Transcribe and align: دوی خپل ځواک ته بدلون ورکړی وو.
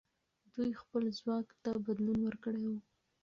دوی 0.53 0.71
خپل 0.81 1.03
ځواک 1.19 1.47
ته 1.63 1.69
بدلون 1.85 2.19
ورکړی 2.23 2.63
وو. 2.67 2.79